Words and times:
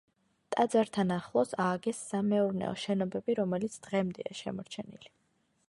ტაძართან 0.53 1.13
ახლოს 1.15 1.51
ააგეს 1.65 1.99
სამეურნეო 2.07 2.71
შენობები, 2.85 3.37
რომელიც 3.43 3.77
დღემდეა 3.85 4.39
შემორჩენილი. 4.41 5.15